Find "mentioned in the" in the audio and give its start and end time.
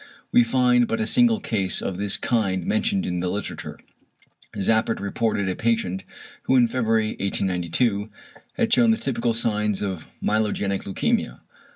2.65-3.29